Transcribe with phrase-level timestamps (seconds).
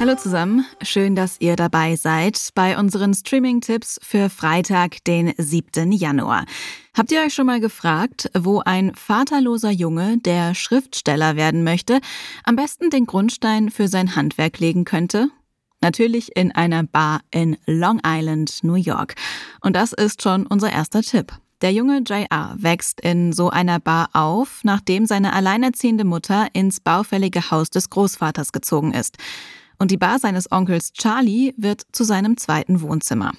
[0.00, 5.92] Hallo zusammen, schön, dass ihr dabei seid bei unseren Streaming-Tipps für Freitag, den 7.
[5.92, 6.44] Januar.
[6.94, 12.00] Habt ihr euch schon mal gefragt, wo ein vaterloser Junge, der Schriftsteller werden möchte,
[12.42, 15.28] am besten den Grundstein für sein Handwerk legen könnte?
[15.80, 19.14] Natürlich in einer Bar in Long Island, New York.
[19.60, 21.32] Und das ist schon unser erster Tipp.
[21.62, 27.50] Der junge JR wächst in so einer Bar auf, nachdem seine alleinerziehende Mutter ins baufällige
[27.50, 29.18] Haus des Großvaters gezogen ist
[29.78, 33.32] und die Bar seines Onkels Charlie wird zu seinem zweiten Wohnzimmer.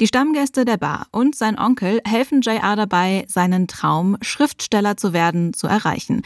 [0.00, 5.54] Die Stammgäste der Bar und sein Onkel helfen JR dabei, seinen Traum, Schriftsteller zu werden,
[5.54, 6.22] zu erreichen.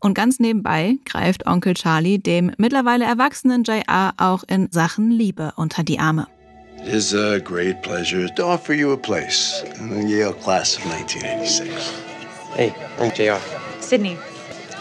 [0.00, 5.82] Und ganz nebenbei greift Onkel Charlie dem mittlerweile erwachsenen JR auch in Sachen Liebe unter
[5.82, 6.26] die Arme.
[6.82, 10.86] It is a great pleasure to offer you a place in the Yale class of
[10.86, 11.92] 1986.
[12.56, 13.38] Hey, I'm JR.
[13.80, 14.16] Sydney,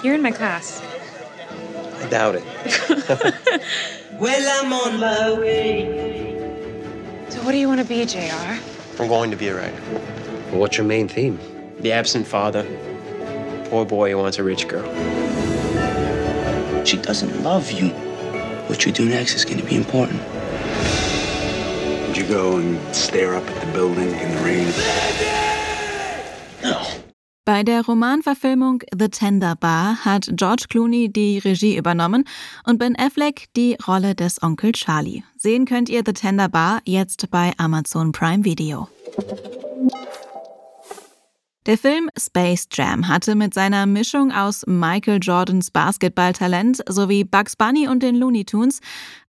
[0.02, 0.82] you're in my class.
[2.00, 2.44] I doubt it.
[4.20, 6.36] well, I'm on my way.
[7.30, 8.60] So, what do you want to be, JR?
[9.00, 9.82] I'm going to be a writer.
[10.52, 11.40] Well, what's your main theme?
[11.80, 12.66] The absent father.
[13.66, 14.86] Poor boy who wants a rich girl.
[16.86, 17.90] She doesn't love you.
[18.68, 20.22] What you do next is going to be important.
[22.08, 24.68] Would you go and stare up at the building in the rain?
[26.64, 26.99] No.
[27.50, 32.26] Bei der Romanverfilmung The Tender Bar hat George Clooney die Regie übernommen
[32.64, 35.24] und Ben Affleck die Rolle des Onkel Charlie.
[35.36, 38.88] Sehen könnt ihr The Tender Bar jetzt bei Amazon Prime Video.
[41.66, 47.88] Der Film Space Jam hatte mit seiner Mischung aus Michael Jordans Basketballtalent sowie Bugs Bunny
[47.88, 48.80] und den Looney Tunes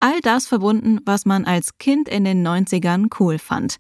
[0.02, 3.78] all das verbunden, was man als Kind in den 90ern cool fand.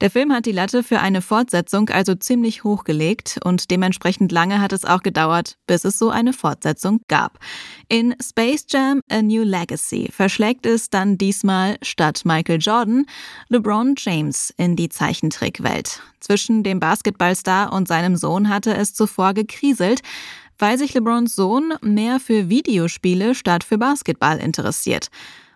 [0.00, 4.72] Der Film hat die Latte für eine Fortsetzung also ziemlich hochgelegt und dementsprechend lange hat
[4.72, 7.40] es auch gedauert, bis es so eine Fortsetzung gab.
[7.88, 13.06] In Space Jam A New Legacy verschlägt es dann diesmal statt Michael Jordan
[13.48, 16.00] LeBron James in die Zeichentrickwelt.
[16.20, 20.02] Zwischen dem Basketballstar und seinem Sohn hatte es zuvor gekriselt,
[20.60, 25.08] weil sich LeBrons Sohn mehr für Videospiele statt für Basketball interessiert.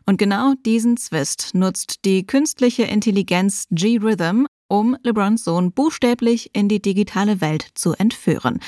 [0.07, 6.81] Und genau diesen Zwist nutzt die künstliche Intelligenz G-Rhythm, um LeBrons Sohn buchstäblich in die
[6.81, 8.61] digitale Welt zu entführen.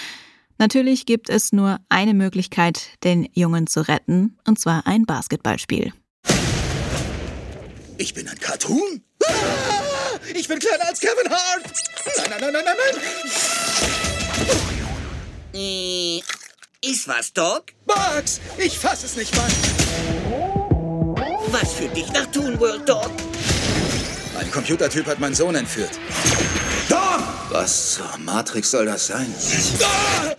[0.58, 5.92] Natürlich gibt es nur eine Möglichkeit, den Jungen zu retten, und zwar ein Basketballspiel.
[7.98, 9.02] Ich bin ein Cartoon?
[9.24, 9.30] Ah,
[10.34, 11.64] ich bin kleiner als Kevin Hart!
[12.16, 13.02] Nein, nein, nein, nein, nein, nein!
[15.54, 16.22] Äh,
[16.82, 17.66] ist was, Doc?
[17.86, 19.48] Bugs, ich fass es nicht mal.
[21.54, 23.12] Was für dich nach Toon World, Dog?
[24.36, 26.00] Ein Computertyp hat meinen Sohn entführt.
[26.88, 27.22] Dog!
[27.50, 29.32] Was zur Matrix soll das sein?
[29.78, 30.36] Dog!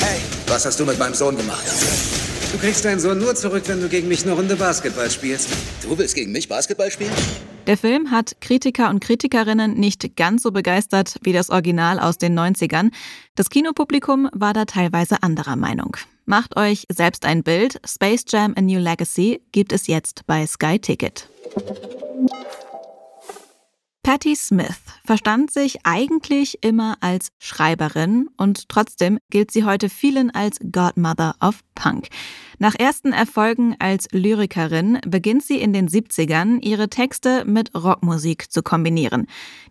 [0.00, 1.64] Hey, was hast du mit meinem Sohn gemacht?
[2.52, 5.48] Du kriegst deinen Sohn nur zurück, wenn du gegen mich eine Runde Basketball spielst.
[5.82, 7.12] Du willst gegen mich Basketball spielen?
[7.66, 12.38] Der Film hat Kritiker und Kritikerinnen nicht ganz so begeistert wie das Original aus den
[12.38, 12.90] 90ern.
[13.34, 15.96] Das Kinopublikum war da teilweise anderer Meinung.
[16.28, 17.80] Macht euch selbst ein Bild.
[17.86, 21.28] Space Jam A New Legacy gibt es jetzt bei Sky Ticket.
[24.02, 30.58] Patti Smith verstand sich eigentlich immer als Schreiberin und trotzdem gilt sie heute vielen als
[30.70, 32.08] Godmother of Punk.
[32.58, 38.62] Nach ersten Erfolgen als Lyrikerin beginnt sie in den 70ern ihre Texte mit Rockmusik zu
[38.62, 39.26] kombinieren.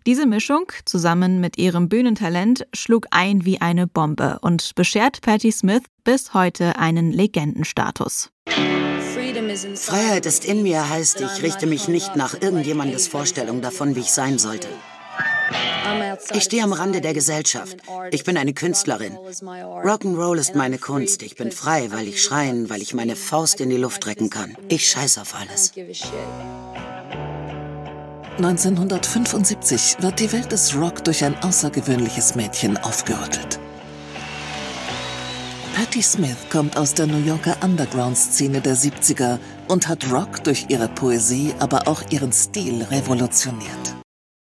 [0.06, 5.82] Diese Mischung, zusammen mit ihrem Bühnentalent, schlug ein wie eine Bombe und beschert Patti Smith
[6.04, 8.30] bis heute einen Legendenstatus.
[9.74, 14.12] Freiheit ist in mir heißt, ich richte mich nicht nach irgendjemandes Vorstellung davon, wie ich
[14.12, 14.68] sein sollte.
[16.32, 17.76] Ich stehe am Rande der Gesellschaft.
[18.10, 19.16] Ich bin eine Künstlerin.
[19.16, 21.22] Rock'n'Roll ist meine Kunst.
[21.22, 24.56] Ich bin frei, weil ich schreien, weil ich meine Faust in die Luft strecken kann.
[24.68, 25.72] Ich scheiß auf alles.
[28.38, 33.58] 1975 wird die Welt des Rock durch ein außergewöhnliches Mädchen aufgerüttelt.
[35.74, 39.38] Patti Smith kommt aus der New Yorker Underground-Szene der 70er
[39.68, 44.05] und hat Rock durch ihre Poesie, aber auch ihren Stil revolutioniert.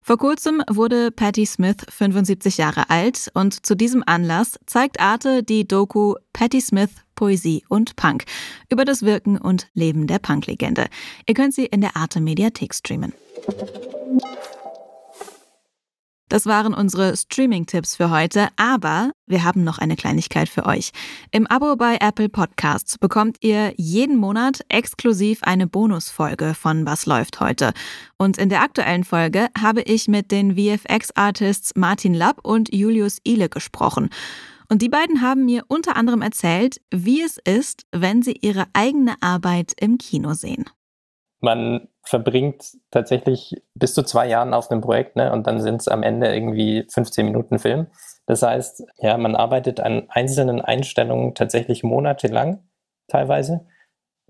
[0.07, 5.67] Vor kurzem wurde Patti Smith 75 Jahre alt und zu diesem Anlass zeigt Arte die
[5.67, 8.23] Doku Patti Smith Poesie und Punk
[8.71, 10.87] über das Wirken und Leben der Punk-Legende.
[11.27, 13.15] Ihr könnt sie in der Arte Mediathek streamen.
[16.37, 20.91] Das waren unsere Streaming-Tipps für heute, aber wir haben noch eine Kleinigkeit für euch.
[21.31, 27.41] Im Abo bei Apple Podcasts bekommt ihr jeden Monat exklusiv eine Bonusfolge von Was läuft
[27.41, 27.73] heute.
[28.19, 33.49] Und in der aktuellen Folge habe ich mit den VFX-Artists Martin Lapp und Julius Ile
[33.49, 34.11] gesprochen.
[34.69, 39.15] Und die beiden haben mir unter anderem erzählt, wie es ist, wenn sie ihre eigene
[39.23, 40.67] Arbeit im Kino sehen.
[41.41, 45.33] Man verbringt tatsächlich bis zu zwei Jahren auf einem Projekt ne?
[45.33, 47.89] und dann sind es am Ende irgendwie 15 Minuten Film.
[48.27, 52.69] Das heißt, ja, man arbeitet an einzelnen Einstellungen tatsächlich monatelang
[53.09, 53.67] teilweise.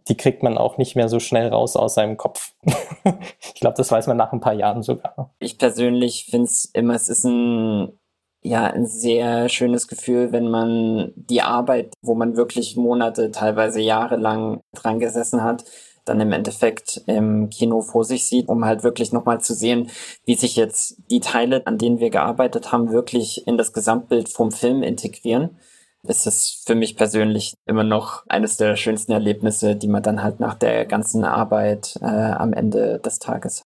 [0.09, 2.53] Die kriegt man auch nicht mehr so schnell raus aus seinem Kopf.
[2.65, 5.35] ich glaube, das weiß man nach ein paar Jahren sogar.
[5.39, 7.99] Ich persönlich finde es immer, es ist ein
[8.47, 14.61] ja ein sehr schönes Gefühl, wenn man die Arbeit, wo man wirklich Monate, teilweise jahrelang
[14.75, 15.65] dran gesessen hat,
[16.05, 19.91] dann im Endeffekt im Kino vor sich sieht, um halt wirklich nochmal zu sehen,
[20.25, 24.53] wie sich jetzt die Teile, an denen wir gearbeitet haben, wirklich in das Gesamtbild vom
[24.53, 25.59] Film integrieren.
[26.07, 30.39] ist Es für mich persönlich immer noch eines der schönsten Erlebnisse, die man dann halt
[30.39, 33.63] nach der ganzen Arbeit äh, am Ende des Tages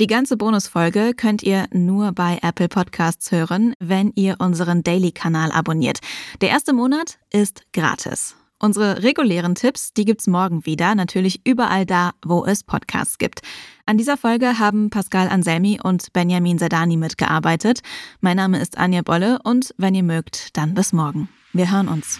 [0.00, 6.00] die ganze Bonusfolge könnt ihr nur bei Apple Podcasts hören, wenn ihr unseren Daily-Kanal abonniert.
[6.40, 8.34] Der erste Monat ist gratis.
[8.58, 13.42] Unsere regulären Tipps, die gibt's morgen wieder, natürlich überall da, wo es Podcasts gibt.
[13.86, 17.80] An dieser Folge haben Pascal Anselmi und Benjamin Sadani mitgearbeitet.
[18.20, 21.28] Mein Name ist Anja Bolle und wenn ihr mögt, dann bis morgen.
[21.52, 22.18] Wir hören uns.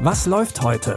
[0.00, 0.96] Was läuft heute?